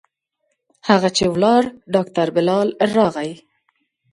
[0.89, 1.63] هغه چې ولاړ
[1.93, 3.31] ډاکتر بلال راغى.